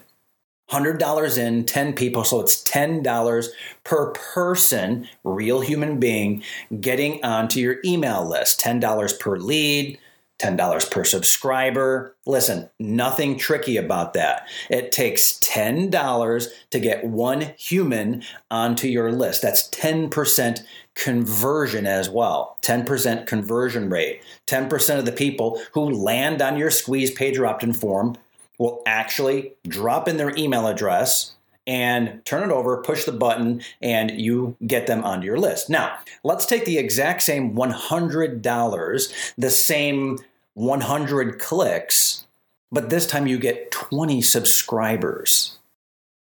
$100 0.72 1.38
in, 1.38 1.66
10 1.66 1.94
people, 1.94 2.24
so 2.24 2.40
it's 2.40 2.64
$10 2.64 3.48
per 3.84 4.12
person, 4.12 5.08
real 5.24 5.60
human 5.60 6.00
being, 6.00 6.42
getting 6.80 7.24
onto 7.24 7.60
your 7.60 7.78
email 7.86 8.28
list. 8.28 8.62
$10 8.62 9.20
per 9.20 9.38
lead, 9.38 10.00
$10 10.44 10.92
per 10.92 11.04
subscriber. 11.04 12.16
Listen, 12.26 12.70
nothing 12.80 13.38
tricky 13.38 13.78
about 13.78 14.14
that. 14.14 14.48
It 14.70 14.92
takes 14.92 15.40
$10 15.40 16.48
to 16.72 16.80
get 16.80 17.06
one 17.06 17.54
human 17.58 18.24
onto 18.52 18.88
your 18.88 19.12
list. 19.12 19.42
That's 19.42 19.70
10% 19.70 20.64
conversion 20.96 21.88
as 21.88 22.10
well. 22.10 22.58
10% 22.62 23.26
conversion 23.26 23.90
rate. 23.90 24.22
10% 24.48 25.00
of 25.00 25.06
the 25.06 25.12
people 25.12 25.62
who 25.74 25.90
land 25.90 26.42
on 26.42 26.58
your 26.58 26.72
squeeze 26.72 27.12
page 27.12 27.38
or 27.38 27.48
opt 27.48 27.64
in 27.64 27.74
form 27.74 28.18
will 28.60 28.82
actually 28.86 29.54
drop 29.68 30.08
in 30.08 30.18
their 30.18 30.36
email 30.38 30.68
address 30.68 31.34
and 31.66 32.24
turn 32.26 32.44
it 32.44 32.54
over, 32.54 32.82
push 32.82 33.06
the 33.06 33.12
button, 33.12 33.62
and 33.82 34.20
you 34.20 34.56
get 34.68 34.86
them 34.86 35.04
onto 35.04 35.26
your 35.26 35.40
list. 35.40 35.70
Now, 35.70 35.98
let's 36.24 36.46
take 36.46 36.66
the 36.66 36.78
exact 36.78 37.22
same 37.22 37.56
$100, 37.56 39.34
the 39.38 39.50
same 39.50 40.20
100 40.56 41.40
clicks, 41.40 42.26
but 42.72 42.90
this 42.90 43.08
time 43.08 43.28
you 43.28 43.38
get 43.38 43.72
20 43.72 44.22
subscribers. 44.22 45.58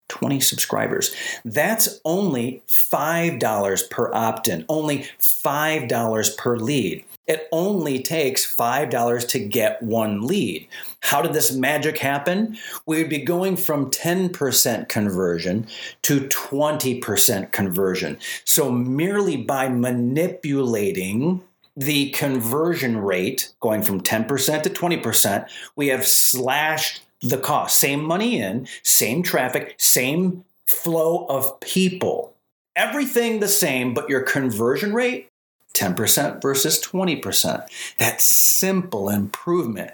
20 0.10 0.40
subscribers. 0.40 1.16
That's 1.46 2.02
only 2.04 2.64
$5 2.68 3.90
per 3.90 4.14
opt 4.14 4.48
in, 4.48 4.66
only 4.68 5.06
$5 5.20 6.38
per 6.38 6.58
lead. 6.58 7.06
It 7.28 7.48
only 7.52 8.02
takes 8.02 8.44
$5 8.56 9.28
to 9.30 9.40
get 9.40 9.84
one 9.84 10.26
lead. 10.26 10.68
How 11.02 11.22
did 11.22 11.34
this 11.34 11.54
magic 11.54 12.00
happen? 12.00 12.58
We 12.88 12.98
would 12.98 13.10
be 13.10 13.20
going 13.20 13.56
from 13.56 13.92
10% 13.92 14.90
conversion 14.90 15.68
to 16.02 16.22
20% 16.22 17.52
conversion. 17.52 18.18
So, 18.46 18.72
merely 18.72 19.38
by 19.38 19.70
manipulating 19.70 21.44
the 21.80 22.10
conversion 22.10 22.98
rate, 22.98 23.54
going 23.62 23.82
from 23.82 24.02
10% 24.02 24.64
to 24.64 24.70
20%, 24.70 25.50
we 25.78 25.88
have 25.88 26.06
slashed 26.06 27.02
the 27.22 27.38
cost. 27.38 27.80
Same 27.80 28.04
money 28.04 28.38
in, 28.38 28.68
same 28.84 29.24
traffic, 29.24 29.76
same 29.78 30.44
flow 30.68 31.26
of 31.28 31.58
people. 31.62 32.36
Everything 32.76 33.40
the 33.40 33.48
same, 33.48 33.94
but 33.94 34.10
your 34.10 34.22
conversion 34.22 34.94
rate 34.94 35.30
10% 35.74 36.42
versus 36.42 36.82
20%. 36.82 37.96
That 37.98 38.20
simple 38.20 39.08
improvement 39.08 39.92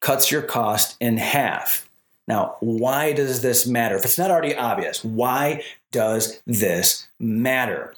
cuts 0.00 0.30
your 0.30 0.42
cost 0.42 0.96
in 1.00 1.18
half. 1.18 1.86
Now, 2.26 2.56
why 2.60 3.12
does 3.12 3.42
this 3.42 3.66
matter? 3.66 3.96
If 3.96 4.06
it's 4.06 4.18
not 4.18 4.30
already 4.30 4.56
obvious, 4.56 5.04
why 5.04 5.62
does 5.92 6.40
this 6.46 7.06
matter? 7.20 7.94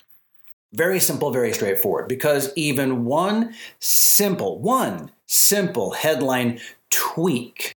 Very 0.72 1.00
simple, 1.00 1.30
very 1.30 1.52
straightforward. 1.52 2.08
Because 2.08 2.52
even 2.56 3.04
one 3.04 3.54
simple, 3.78 4.60
one 4.60 5.10
simple 5.26 5.92
headline 5.92 6.60
tweak 6.90 7.74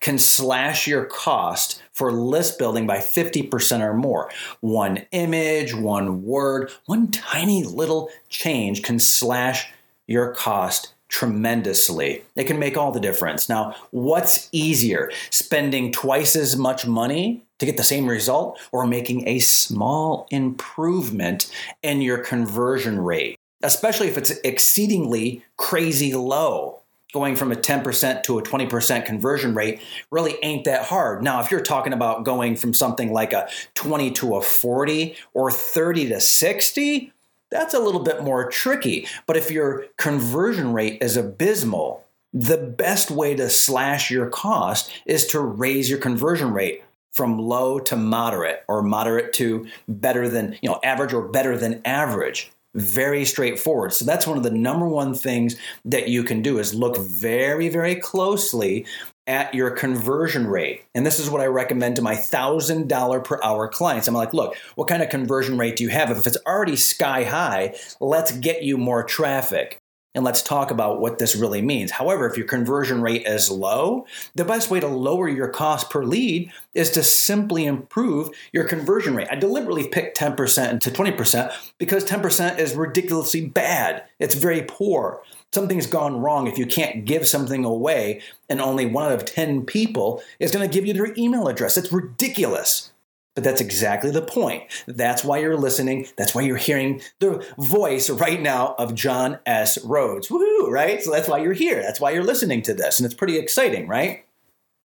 can 0.00 0.18
slash 0.18 0.86
your 0.86 1.04
cost 1.04 1.82
for 1.92 2.12
list 2.12 2.58
building 2.58 2.86
by 2.86 2.98
50% 2.98 3.80
or 3.80 3.94
more. 3.94 4.30
One 4.60 5.06
image, 5.12 5.74
one 5.74 6.22
word, 6.22 6.70
one 6.86 7.10
tiny 7.10 7.64
little 7.64 8.10
change 8.28 8.82
can 8.82 8.98
slash 8.98 9.72
your 10.06 10.34
cost 10.34 10.94
tremendously. 11.10 12.24
It 12.36 12.44
can 12.44 12.58
make 12.58 12.78
all 12.78 12.92
the 12.92 13.00
difference. 13.00 13.48
Now, 13.48 13.74
what's 13.90 14.48
easier, 14.52 15.10
spending 15.28 15.92
twice 15.92 16.34
as 16.36 16.56
much 16.56 16.86
money 16.86 17.42
to 17.58 17.66
get 17.66 17.76
the 17.76 17.84
same 17.84 18.08
result 18.08 18.58
or 18.72 18.86
making 18.86 19.28
a 19.28 19.40
small 19.40 20.26
improvement 20.30 21.50
in 21.82 22.00
your 22.00 22.18
conversion 22.18 22.98
rate? 22.98 23.38
Especially 23.62 24.08
if 24.08 24.16
it's 24.16 24.30
exceedingly 24.42 25.44
crazy 25.58 26.14
low 26.14 26.80
going 27.12 27.34
from 27.34 27.50
a 27.52 27.56
10% 27.56 28.22
to 28.22 28.38
a 28.38 28.42
20% 28.42 29.04
conversion 29.04 29.54
rate 29.54 29.80
really 30.10 30.36
ain't 30.42 30.64
that 30.64 30.84
hard. 30.84 31.22
Now, 31.22 31.40
if 31.40 31.50
you're 31.50 31.60
talking 31.60 31.92
about 31.92 32.24
going 32.24 32.56
from 32.56 32.72
something 32.72 33.12
like 33.12 33.32
a 33.32 33.48
20 33.74 34.12
to 34.12 34.36
a 34.36 34.42
40 34.42 35.16
or 35.34 35.50
30 35.50 36.08
to 36.10 36.20
60, 36.20 37.12
that's 37.50 37.74
a 37.74 37.80
little 37.80 38.02
bit 38.02 38.22
more 38.22 38.48
tricky. 38.48 39.06
But 39.26 39.36
if 39.36 39.50
your 39.50 39.86
conversion 39.96 40.72
rate 40.72 40.98
is 41.00 41.16
abysmal, 41.16 42.06
the 42.32 42.56
best 42.56 43.10
way 43.10 43.34
to 43.34 43.50
slash 43.50 44.10
your 44.10 44.28
cost 44.28 44.92
is 45.04 45.26
to 45.28 45.40
raise 45.40 45.90
your 45.90 45.98
conversion 45.98 46.52
rate 46.52 46.84
from 47.12 47.38
low 47.38 47.80
to 47.80 47.96
moderate 47.96 48.62
or 48.68 48.82
moderate 48.82 49.32
to 49.34 49.66
better 49.88 50.28
than, 50.28 50.56
you 50.62 50.68
know, 50.68 50.78
average 50.84 51.12
or 51.12 51.22
better 51.22 51.58
than 51.58 51.82
average 51.84 52.52
very 52.74 53.24
straightforward. 53.24 53.92
So 53.92 54.04
that's 54.04 54.26
one 54.26 54.36
of 54.36 54.44
the 54.44 54.50
number 54.50 54.88
one 54.88 55.14
things 55.14 55.56
that 55.84 56.08
you 56.08 56.22
can 56.22 56.42
do 56.42 56.58
is 56.58 56.74
look 56.74 56.98
very, 56.98 57.68
very 57.68 57.96
closely 57.96 58.86
at 59.26 59.54
your 59.54 59.70
conversion 59.70 60.46
rate. 60.46 60.84
And 60.94 61.06
this 61.06 61.18
is 61.20 61.30
what 61.30 61.40
I 61.40 61.46
recommend 61.46 61.96
to 61.96 62.02
my 62.02 62.14
$1,000 62.14 63.24
per 63.24 63.40
hour 63.42 63.68
clients. 63.68 64.08
I'm 64.08 64.14
like, 64.14 64.34
look, 64.34 64.56
what 64.74 64.88
kind 64.88 65.02
of 65.02 65.08
conversion 65.08 65.56
rate 65.56 65.76
do 65.76 65.84
you 65.84 65.90
have? 65.90 66.10
If 66.10 66.26
it's 66.26 66.38
already 66.46 66.76
sky 66.76 67.24
high, 67.24 67.76
let's 68.00 68.32
get 68.32 68.62
you 68.62 68.76
more 68.76 69.04
traffic 69.04 69.79
and 70.14 70.24
let's 70.24 70.42
talk 70.42 70.70
about 70.70 71.00
what 71.00 71.18
this 71.18 71.36
really 71.36 71.62
means. 71.62 71.92
However, 71.92 72.28
if 72.28 72.36
your 72.36 72.46
conversion 72.46 73.00
rate 73.00 73.26
is 73.26 73.50
low, 73.50 74.06
the 74.34 74.44
best 74.44 74.70
way 74.70 74.80
to 74.80 74.88
lower 74.88 75.28
your 75.28 75.48
cost 75.48 75.88
per 75.88 76.04
lead 76.04 76.50
is 76.74 76.90
to 76.90 77.02
simply 77.02 77.64
improve 77.64 78.30
your 78.52 78.64
conversion 78.64 79.14
rate. 79.14 79.28
I 79.30 79.36
deliberately 79.36 79.86
picked 79.88 80.18
10% 80.18 80.80
to 80.80 80.90
20% 80.90 81.52
because 81.78 82.04
10% 82.04 82.58
is 82.58 82.74
ridiculously 82.74 83.46
bad. 83.46 84.04
It's 84.18 84.34
very 84.34 84.62
poor. 84.62 85.22
Something's 85.52 85.86
gone 85.86 86.20
wrong 86.20 86.46
if 86.46 86.58
you 86.58 86.66
can't 86.66 87.04
give 87.04 87.26
something 87.26 87.64
away 87.64 88.20
and 88.48 88.60
only 88.60 88.86
one 88.86 89.06
out 89.06 89.12
of 89.12 89.24
10 89.24 89.64
people 89.64 90.22
is 90.38 90.50
going 90.50 90.68
to 90.68 90.72
give 90.72 90.86
you 90.86 90.92
their 90.92 91.14
email 91.16 91.48
address. 91.48 91.76
It's 91.76 91.92
ridiculous. 91.92 92.90
But 93.34 93.44
that's 93.44 93.60
exactly 93.60 94.10
the 94.10 94.22
point. 94.22 94.64
That's 94.86 95.22
why 95.22 95.38
you're 95.38 95.56
listening. 95.56 96.08
That's 96.16 96.34
why 96.34 96.42
you're 96.42 96.56
hearing 96.56 97.00
the 97.20 97.46
voice 97.58 98.10
right 98.10 98.40
now 98.40 98.74
of 98.76 98.94
John 98.94 99.38
S. 99.46 99.78
Rhodes. 99.84 100.28
Woohoo, 100.28 100.68
right? 100.68 101.00
So 101.00 101.12
that's 101.12 101.28
why 101.28 101.38
you're 101.38 101.52
here. 101.52 101.80
That's 101.80 102.00
why 102.00 102.10
you're 102.10 102.24
listening 102.24 102.62
to 102.62 102.74
this. 102.74 102.98
And 102.98 103.06
it's 103.06 103.14
pretty 103.14 103.38
exciting, 103.38 103.86
right? 103.86 104.24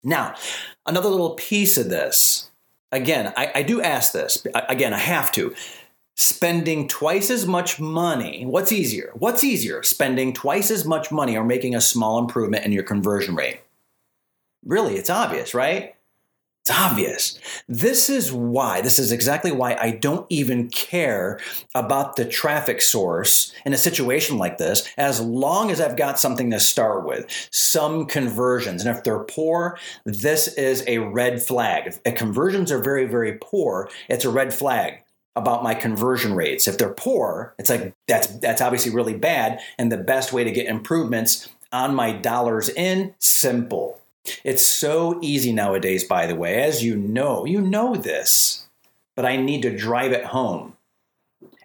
Now, 0.03 0.35
another 0.85 1.09
little 1.09 1.35
piece 1.35 1.77
of 1.77 1.89
this. 1.89 2.51
Again, 2.91 3.33
I, 3.35 3.51
I 3.55 3.63
do 3.63 3.81
ask 3.81 4.11
this. 4.11 4.45
Again, 4.53 4.93
I 4.93 4.99
have 4.99 5.31
to. 5.33 5.55
Spending 6.17 6.87
twice 6.87 7.29
as 7.29 7.45
much 7.45 7.79
money. 7.79 8.45
What's 8.45 8.71
easier? 8.71 9.11
What's 9.15 9.43
easier? 9.43 9.81
Spending 9.81 10.33
twice 10.33 10.71
as 10.71 10.85
much 10.85 11.11
money 11.11 11.35
or 11.35 11.43
making 11.43 11.73
a 11.73 11.81
small 11.81 12.19
improvement 12.19 12.65
in 12.65 12.71
your 12.71 12.83
conversion 12.83 13.35
rate? 13.35 13.61
Really, 14.63 14.95
it's 14.95 15.09
obvious, 15.09 15.53
right? 15.53 15.94
It's 16.65 16.79
obvious. 16.79 17.37
This 17.67 18.09
is 18.09 18.33
why, 18.33 18.81
this 18.81 18.97
is 18.97 19.11
exactly 19.11 19.51
why 19.51 19.77
I 19.79 19.91
don't 19.91 20.25
even 20.29 20.67
care 20.69 21.39
about 21.75 22.15
the 22.15 22.25
traffic 22.25 22.81
source 22.81 23.53
in 23.67 23.73
a 23.73 23.77
situation 23.77 24.39
like 24.39 24.57
this, 24.57 24.89
as 24.97 25.21
long 25.21 25.69
as 25.69 25.79
I've 25.79 25.95
got 25.95 26.19
something 26.19 26.49
to 26.49 26.59
start 26.59 27.05
with, 27.05 27.27
some 27.51 28.07
conversions. 28.07 28.83
And 28.83 28.97
if 28.97 29.03
they're 29.03 29.19
poor, 29.25 29.77
this 30.05 30.47
is 30.55 30.83
a 30.87 30.97
red 30.97 31.39
flag. 31.39 31.99
If 32.03 32.15
conversions 32.15 32.71
are 32.71 32.81
very, 32.81 33.05
very 33.05 33.37
poor, 33.39 33.87
it's 34.09 34.25
a 34.25 34.31
red 34.31 34.51
flag 34.51 35.03
about 35.35 35.61
my 35.61 35.75
conversion 35.75 36.33
rates. 36.33 36.67
If 36.67 36.79
they're 36.79 36.89
poor, 36.89 37.53
it's 37.59 37.69
like 37.69 37.93
that's 38.07 38.25
that's 38.39 38.61
obviously 38.61 38.91
really 38.91 39.13
bad. 39.13 39.59
And 39.77 39.91
the 39.91 39.97
best 39.97 40.33
way 40.33 40.43
to 40.43 40.51
get 40.51 40.65
improvements 40.65 41.47
on 41.71 41.93
my 41.93 42.11
dollars 42.11 42.69
in, 42.69 43.13
simple 43.19 44.01
it's 44.43 44.65
so 44.65 45.19
easy 45.21 45.51
nowadays, 45.51 46.03
by 46.03 46.25
the 46.25 46.35
way, 46.35 46.61
as 46.61 46.83
you 46.83 46.95
know, 46.95 47.45
you 47.45 47.61
know 47.61 47.95
this, 47.95 48.67
but 49.15 49.25
I 49.25 49.37
need 49.37 49.61
to 49.63 49.75
drive 49.75 50.11
it 50.11 50.25
home. 50.25 50.75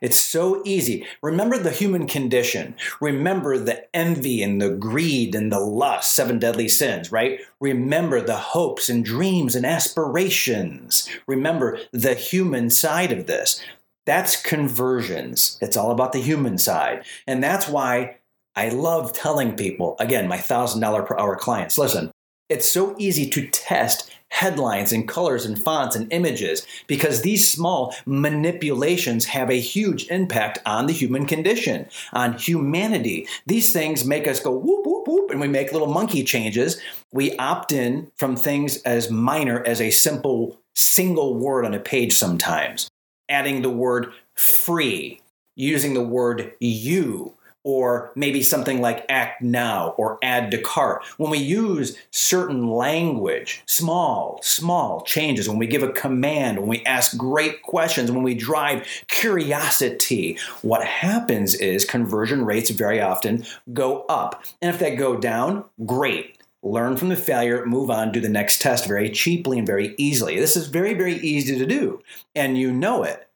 It's 0.00 0.18
so 0.18 0.62
easy. 0.64 1.06
Remember 1.22 1.58
the 1.58 1.70
human 1.70 2.06
condition. 2.06 2.74
Remember 3.00 3.58
the 3.58 3.84
envy 3.94 4.42
and 4.42 4.60
the 4.60 4.70
greed 4.70 5.34
and 5.34 5.52
the 5.52 5.60
lust, 5.60 6.14
seven 6.14 6.38
deadly 6.38 6.68
sins, 6.68 7.12
right? 7.12 7.40
Remember 7.60 8.20
the 8.20 8.36
hopes 8.36 8.88
and 8.88 9.04
dreams 9.04 9.54
and 9.54 9.66
aspirations. 9.66 11.08
Remember 11.26 11.78
the 11.92 12.14
human 12.14 12.70
side 12.70 13.12
of 13.12 13.26
this. 13.26 13.62
That's 14.06 14.40
conversions. 14.40 15.58
It's 15.60 15.76
all 15.76 15.90
about 15.90 16.12
the 16.12 16.22
human 16.22 16.56
side. 16.56 17.04
And 17.26 17.42
that's 17.42 17.68
why 17.68 18.16
I 18.56 18.70
love 18.70 19.12
telling 19.12 19.54
people, 19.54 19.96
again, 20.00 20.26
my 20.26 20.38
$1,000 20.38 21.06
per 21.06 21.18
hour 21.18 21.36
clients, 21.36 21.76
listen, 21.76 22.10
it's 22.50 22.70
so 22.70 22.94
easy 22.98 23.30
to 23.30 23.46
test 23.48 24.10
headlines 24.30 24.92
and 24.92 25.08
colors 25.08 25.44
and 25.44 25.58
fonts 25.58 25.96
and 25.96 26.12
images 26.12 26.66
because 26.86 27.22
these 27.22 27.48
small 27.48 27.94
manipulations 28.06 29.24
have 29.24 29.50
a 29.50 29.60
huge 29.60 30.06
impact 30.08 30.58
on 30.64 30.86
the 30.86 30.92
human 30.92 31.26
condition, 31.26 31.86
on 32.12 32.34
humanity. 32.34 33.26
These 33.46 33.72
things 33.72 34.04
make 34.04 34.28
us 34.28 34.40
go 34.40 34.52
whoop, 34.52 34.86
whoop, 34.86 35.08
whoop, 35.08 35.30
and 35.30 35.40
we 35.40 35.48
make 35.48 35.72
little 35.72 35.92
monkey 35.92 36.22
changes. 36.22 36.80
We 37.12 37.36
opt 37.36 37.72
in 37.72 38.10
from 38.16 38.36
things 38.36 38.80
as 38.82 39.10
minor 39.10 39.64
as 39.66 39.80
a 39.80 39.90
simple 39.90 40.60
single 40.74 41.34
word 41.34 41.64
on 41.64 41.74
a 41.74 41.80
page 41.80 42.12
sometimes, 42.12 42.88
adding 43.28 43.62
the 43.62 43.70
word 43.70 44.12
free, 44.34 45.20
using 45.56 45.94
the 45.94 46.04
word 46.04 46.52
you 46.60 47.34
or 47.62 48.12
maybe 48.14 48.42
something 48.42 48.80
like 48.80 49.04
act 49.08 49.42
now 49.42 49.94
or 49.96 50.18
add 50.22 50.50
to 50.50 50.58
cart. 50.58 51.04
When 51.16 51.30
we 51.30 51.38
use 51.38 51.96
certain 52.10 52.68
language, 52.68 53.62
small, 53.66 54.40
small 54.42 55.02
changes, 55.02 55.48
when 55.48 55.58
we 55.58 55.66
give 55.66 55.82
a 55.82 55.92
command, 55.92 56.58
when 56.58 56.68
we 56.68 56.84
ask 56.84 57.16
great 57.16 57.62
questions, 57.62 58.10
when 58.10 58.22
we 58.22 58.34
drive 58.34 58.86
curiosity, 59.08 60.38
what 60.62 60.84
happens 60.84 61.54
is 61.54 61.84
conversion 61.84 62.44
rates 62.44 62.70
very 62.70 63.00
often 63.00 63.44
go 63.72 64.02
up. 64.08 64.42
And 64.62 64.72
if 64.72 64.80
they 64.80 64.96
go 64.96 65.16
down, 65.16 65.64
great 65.84 66.36
learn 66.62 66.96
from 66.96 67.08
the 67.08 67.16
failure, 67.16 67.64
move 67.64 67.90
on, 67.90 68.12
do 68.12 68.20
the 68.20 68.28
next 68.28 68.60
test 68.60 68.86
very 68.86 69.10
cheaply 69.10 69.58
and 69.58 69.66
very 69.66 69.94
easily. 69.96 70.38
This 70.38 70.56
is 70.56 70.68
very, 70.68 70.94
very 70.94 71.14
easy 71.14 71.58
to 71.58 71.66
do, 71.66 72.02
and 72.34 72.58
you 72.58 72.70
know 72.70 73.02
it. 73.02 73.29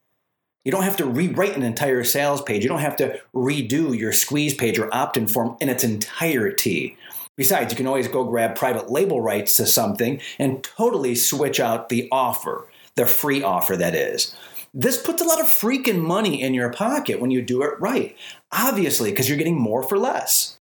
You 0.65 0.73
don't 0.73 0.85
have 0.85 0.97
to 0.97 1.07
rewrite 1.07 1.57
an 1.57 1.63
entire 1.63 2.05
sales 2.05 2.41
page. 2.41 2.63
You 2.63 2.71
don't 2.71 2.79
have 2.79 2.97
to 2.97 3.21
redo 3.35 3.97
your 3.97 4.13
squeeze 4.13 4.55
page 4.55 4.79
or 4.79 4.93
opt 4.95 5.19
in 5.19 5.29
form 5.29 5.57
in 5.61 5.69
its 5.69 5.85
entirety. 5.85 6.97
Besides, 7.37 7.73
you 7.73 7.77
can 7.77 7.87
always 7.87 8.09
go 8.09 8.25
grab 8.25 8.57
private 8.57 8.91
label 8.91 9.21
rights 9.21 9.57
to 9.59 9.67
something 9.67 10.21
and 10.39 10.63
totally 10.63 11.15
switch 11.15 11.61
out 11.61 11.89
the 11.89 12.09
offer, 12.11 12.67
the 12.95 13.05
free 13.05 13.43
offer 13.43 13.77
that 13.77 13.95
is. 13.95 14.35
This 14.73 15.01
puts 15.01 15.21
a 15.21 15.27
lot 15.27 15.41
of 15.41 15.47
freaking 15.47 16.01
money 16.01 16.41
in 16.41 16.55
your 16.55 16.73
pocket 16.73 17.21
when 17.21 17.31
you 17.31 17.43
do 17.43 17.63
it 17.63 17.79
right. 17.79 18.17
Obviously, 18.51 19.11
because 19.11 19.29
you're 19.29 19.39
getting 19.39 19.61
more 19.61 19.83
for 19.83 19.99
less. 19.99 20.59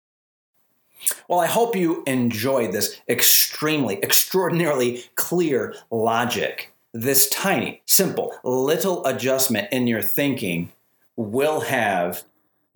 Well, 1.28 1.40
I 1.40 1.48
hope 1.48 1.76
you 1.76 2.04
enjoyed 2.06 2.72
this 2.72 3.00
extremely, 3.08 3.98
extraordinarily 4.04 5.04
clear 5.16 5.76
logic 5.92 6.73
this 6.94 7.28
tiny, 7.30 7.82
simple, 7.86 8.34
little 8.44 9.06
adjustment 9.06 9.68
in 9.72 9.88
your 9.88 10.02
thinking 10.02 10.72
will 11.16 11.62
have 11.62 12.24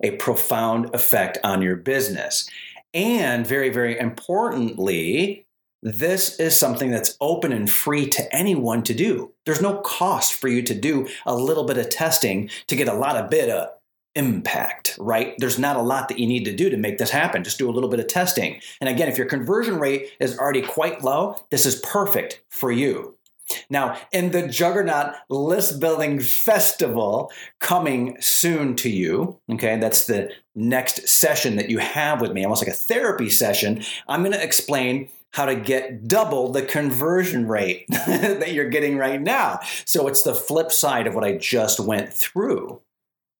a 0.02 0.12
profound 0.12 0.94
effect 0.94 1.38
on 1.44 1.62
your 1.62 1.76
business. 1.76 2.48
And 2.94 3.46
very, 3.46 3.68
very 3.68 3.98
importantly, 3.98 5.46
this 5.82 6.40
is 6.40 6.56
something 6.56 6.90
that's 6.90 7.16
open 7.20 7.52
and 7.52 7.70
free 7.70 8.08
to 8.08 8.34
anyone 8.34 8.82
to 8.84 8.94
do. 8.94 9.32
There's 9.44 9.62
no 9.62 9.76
cost 9.78 10.34
for 10.34 10.48
you 10.48 10.62
to 10.62 10.74
do 10.74 11.08
a 11.24 11.36
little 11.36 11.64
bit 11.64 11.78
of 11.78 11.88
testing 11.88 12.50
to 12.66 12.76
get 12.76 12.88
a 12.88 12.94
lot 12.94 13.16
of 13.16 13.30
bit 13.30 13.50
of 13.50 13.68
impact, 14.16 14.96
right? 14.98 15.34
There's 15.38 15.58
not 15.58 15.76
a 15.76 15.82
lot 15.82 16.08
that 16.08 16.18
you 16.18 16.26
need 16.26 16.44
to 16.46 16.56
do 16.56 16.70
to 16.70 16.76
make 16.76 16.98
this 16.98 17.10
happen. 17.10 17.44
Just 17.44 17.58
do 17.58 17.70
a 17.70 17.72
little 17.72 17.90
bit 17.90 18.00
of 18.00 18.08
testing. 18.08 18.60
And 18.80 18.88
again, 18.88 19.08
if 19.08 19.16
your 19.16 19.28
conversion 19.28 19.78
rate 19.78 20.10
is 20.18 20.36
already 20.36 20.62
quite 20.62 21.04
low, 21.04 21.36
this 21.50 21.64
is 21.64 21.76
perfect 21.76 22.42
for 22.48 22.72
you. 22.72 23.16
Now, 23.70 23.98
in 24.12 24.30
the 24.30 24.46
Juggernaut 24.46 25.14
List 25.28 25.80
Building 25.80 26.20
Festival 26.20 27.30
coming 27.60 28.16
soon 28.20 28.76
to 28.76 28.90
you, 28.90 29.38
okay, 29.50 29.78
that's 29.78 30.06
the 30.06 30.30
next 30.54 31.08
session 31.08 31.56
that 31.56 31.70
you 31.70 31.78
have 31.78 32.20
with 32.20 32.32
me, 32.32 32.44
almost 32.44 32.62
like 32.62 32.74
a 32.74 32.76
therapy 32.76 33.30
session. 33.30 33.82
I'm 34.06 34.22
going 34.22 34.32
to 34.32 34.42
explain 34.42 35.08
how 35.32 35.46
to 35.46 35.54
get 35.54 36.08
double 36.08 36.52
the 36.52 36.62
conversion 36.62 37.46
rate 37.46 37.86
that 37.88 38.52
you're 38.52 38.70
getting 38.70 38.96
right 38.96 39.20
now. 39.20 39.60
So 39.84 40.08
it's 40.08 40.22
the 40.22 40.34
flip 40.34 40.72
side 40.72 41.06
of 41.06 41.14
what 41.14 41.24
I 41.24 41.36
just 41.36 41.80
went 41.80 42.12
through. 42.12 42.80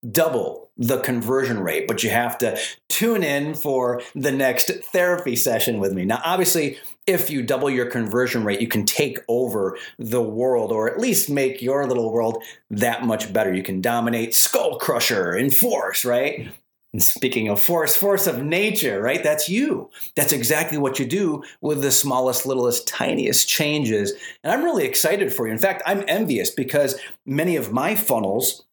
Double 0.09 0.71
the 0.77 1.01
conversion 1.01 1.59
rate, 1.59 1.89
but 1.89 2.05
you 2.05 2.11
have 2.11 2.39
to 2.39 2.57
tune 2.89 3.25
in 3.25 3.55
for 3.55 4.01
the 4.15 4.31
next 4.31 4.71
therapy 4.93 5.35
session 5.35 5.81
with 5.81 5.93
me. 5.93 6.05
Now, 6.05 6.21
obviously, 6.25 6.79
if 7.09 7.31
you 7.31 7.43
double 7.43 7.71
your 7.71 7.87
conversion 7.87 8.45
rate, 8.45 8.61
you 8.61 8.69
can 8.69 8.85
take 8.85 9.19
over 9.29 9.79
the 9.99 10.23
world 10.23 10.71
or 10.71 10.91
at 10.91 11.01
least 11.01 11.31
make 11.31 11.63
your 11.63 11.87
little 11.87 12.13
world 12.13 12.45
that 12.71 13.05
much 13.05 13.33
better. 13.33 13.53
You 13.53 13.63
can 13.63 13.81
dominate 13.81 14.35
Skull 14.35 14.79
Crusher 14.79 15.35
in 15.35 15.51
force, 15.51 16.05
right? 16.05 16.49
And 16.93 17.03
speaking 17.03 17.49
of 17.49 17.61
force, 17.61 17.97
force 17.97 18.27
of 18.27 18.43
nature, 18.43 19.01
right? 19.01 19.23
That's 19.23 19.49
you. 19.49 19.91
That's 20.17 20.33
exactly 20.33 20.79
what 20.79 20.99
you 20.99 21.07
do 21.07 21.43
with 21.61 21.83
the 21.83 21.91
smallest, 21.91 22.47
littlest, 22.47 22.87
tiniest 22.87 23.49
changes. 23.49 24.13
And 24.45 24.53
I'm 24.53 24.65
really 24.65 24.87
excited 24.87 25.33
for 25.33 25.47
you. 25.47 25.53
In 25.53 25.59
fact, 25.59 25.83
I'm 25.87 26.05
envious 26.09 26.51
because 26.51 26.99
many 27.27 27.57
of 27.57 27.73
my 27.73 27.95
funnels 27.95 28.65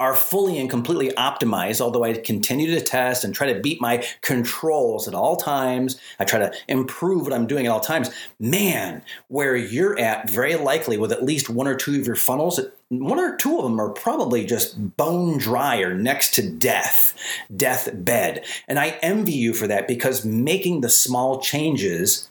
are 0.00 0.14
fully 0.14 0.58
and 0.58 0.70
completely 0.70 1.10
optimized, 1.10 1.80
although 1.80 2.02
I 2.02 2.14
continue 2.14 2.74
to 2.74 2.80
test 2.80 3.22
and 3.22 3.34
try 3.34 3.52
to 3.52 3.60
beat 3.60 3.82
my 3.82 4.02
controls 4.22 5.06
at 5.06 5.14
all 5.14 5.36
times. 5.36 6.00
I 6.18 6.24
try 6.24 6.38
to 6.38 6.52
improve 6.66 7.24
what 7.24 7.34
I'm 7.34 7.46
doing 7.46 7.66
at 7.66 7.70
all 7.70 7.80
times. 7.80 8.10
Man, 8.38 9.02
where 9.28 9.54
you're 9.54 9.98
at, 9.98 10.30
very 10.30 10.56
likely 10.56 10.96
with 10.96 11.12
at 11.12 11.22
least 11.22 11.50
one 11.50 11.68
or 11.68 11.76
two 11.76 12.00
of 12.00 12.06
your 12.06 12.16
funnels, 12.16 12.58
one 12.88 13.18
or 13.20 13.36
two 13.36 13.58
of 13.58 13.64
them 13.64 13.78
are 13.78 13.90
probably 13.90 14.46
just 14.46 14.96
bone 14.96 15.36
dry 15.36 15.80
or 15.80 15.94
next 15.94 16.34
to 16.34 16.50
death, 16.50 17.14
death 17.54 17.90
bed. 17.92 18.44
And 18.66 18.78
I 18.78 18.98
envy 19.02 19.32
you 19.34 19.52
for 19.52 19.66
that 19.66 19.86
because 19.86 20.24
making 20.24 20.80
the 20.80 20.88
small 20.88 21.40
changes 21.40 22.30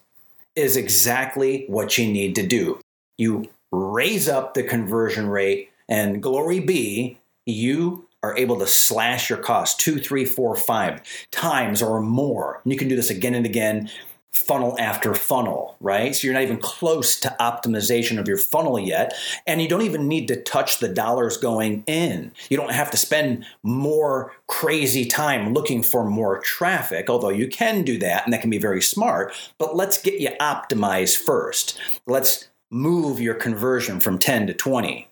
is 0.55 0.75
exactly 0.75 1.65
what 1.67 1.99
you 1.99 2.11
need 2.11 2.33
to 2.35 2.47
do. 2.47 2.79
You 3.19 3.47
raise 3.71 4.27
up 4.27 4.55
the 4.55 4.63
conversion 4.63 5.29
rate, 5.29 5.69
and 5.87 6.21
glory 6.21 6.59
be, 6.59 7.18
you 7.49 8.07
are 8.21 8.37
able 8.37 8.59
to 8.59 8.67
slash 8.67 9.29
your 9.29 9.39
cost 9.39 9.79
two, 9.79 9.97
three, 9.97 10.25
four, 10.25 10.55
five 10.55 11.01
times 11.31 11.81
or 11.81 12.01
more. 12.01 12.61
And 12.63 12.73
you 12.73 12.77
can 12.77 12.89
do 12.89 12.95
this 12.95 13.09
again 13.09 13.33
and 13.33 13.45
again, 13.45 13.89
funnel 14.31 14.75
after 14.77 15.13
funnel, 15.15 15.75
right? 15.79 16.15
So 16.15 16.27
you're 16.27 16.33
not 16.33 16.43
even 16.43 16.59
close 16.59 17.19
to 17.21 17.35
optimization 17.39 18.19
of 18.19 18.27
your 18.27 18.37
funnel 18.37 18.77
yet. 18.77 19.13
And 19.47 19.61
you 19.61 19.67
don't 19.67 19.81
even 19.81 20.07
need 20.07 20.27
to 20.27 20.41
touch 20.41 20.79
the 20.79 20.87
dollars 20.87 21.37
going 21.37 21.83
in. 21.87 22.31
You 22.49 22.57
don't 22.57 22.71
have 22.71 22.91
to 22.91 22.97
spend 22.97 23.45
more 23.63 24.33
crazy 24.47 25.05
time 25.05 25.53
looking 25.53 25.81
for 25.81 26.05
more 26.05 26.39
traffic, 26.41 27.09
although 27.09 27.29
you 27.29 27.47
can 27.47 27.83
do 27.83 27.97
that 27.99 28.23
and 28.23 28.33
that 28.33 28.41
can 28.41 28.49
be 28.49 28.59
very 28.59 28.81
smart. 28.81 29.33
But 29.57 29.75
let's 29.75 29.99
get 29.99 30.19
you 30.19 30.29
optimized 30.39 31.17
first. 31.17 31.79
Let's 32.05 32.47
move 32.69 33.19
your 33.19 33.35
conversion 33.35 33.99
from 33.99 34.19
10 34.19 34.47
to 34.47 34.53
20 34.53 35.08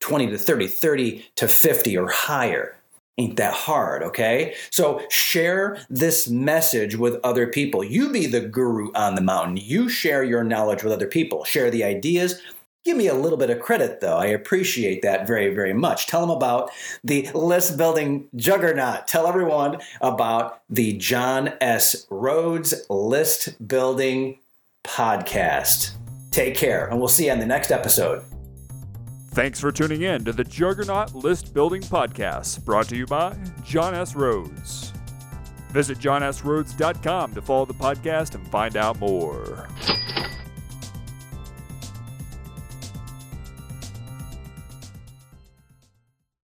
20 0.00 0.30
to 0.30 0.38
30, 0.38 0.66
30 0.66 1.26
to 1.36 1.48
50 1.48 1.96
or 1.96 2.08
higher. 2.08 2.76
Ain't 3.18 3.36
that 3.36 3.52
hard, 3.52 4.02
okay? 4.02 4.54
So 4.70 5.02
share 5.10 5.84
this 5.90 6.28
message 6.28 6.96
with 6.96 7.20
other 7.22 7.46
people. 7.46 7.84
You 7.84 8.10
be 8.10 8.26
the 8.26 8.40
guru 8.40 8.90
on 8.94 9.14
the 9.14 9.20
mountain. 9.20 9.58
You 9.58 9.90
share 9.90 10.24
your 10.24 10.42
knowledge 10.42 10.82
with 10.82 10.92
other 10.92 11.06
people. 11.06 11.44
Share 11.44 11.70
the 11.70 11.84
ideas. 11.84 12.40
Give 12.82 12.96
me 12.96 13.08
a 13.08 13.14
little 13.14 13.36
bit 13.36 13.50
of 13.50 13.60
credit, 13.60 14.00
though. 14.00 14.16
I 14.16 14.26
appreciate 14.26 15.02
that 15.02 15.26
very, 15.26 15.54
very 15.54 15.74
much. 15.74 16.06
Tell 16.06 16.22
them 16.22 16.30
about 16.30 16.70
the 17.04 17.28
list 17.34 17.76
building 17.76 18.26
juggernaut. 18.36 19.06
Tell 19.06 19.26
everyone 19.26 19.80
about 20.00 20.62
the 20.70 20.94
John 20.94 21.52
S. 21.60 22.06
Rhodes 22.08 22.86
List 22.88 23.68
Building 23.68 24.38
Podcast. 24.82 25.90
Take 26.30 26.54
care, 26.54 26.86
and 26.86 26.98
we'll 26.98 27.08
see 27.08 27.26
you 27.26 27.32
on 27.32 27.38
the 27.38 27.44
next 27.44 27.70
episode. 27.70 28.24
Thanks 29.32 29.60
for 29.60 29.70
tuning 29.70 30.02
in 30.02 30.24
to 30.24 30.32
the 30.32 30.42
Juggernaut 30.42 31.14
List 31.14 31.54
Building 31.54 31.82
Podcast, 31.82 32.64
brought 32.64 32.88
to 32.88 32.96
you 32.96 33.06
by 33.06 33.36
John 33.64 33.94
S. 33.94 34.16
Rhodes. 34.16 34.92
Visit 35.70 35.98
johnsrhodes.com 35.98 37.34
to 37.34 37.40
follow 37.40 37.64
the 37.64 37.74
podcast 37.74 38.34
and 38.34 38.46
find 38.48 38.76
out 38.76 38.98
more. 38.98 39.68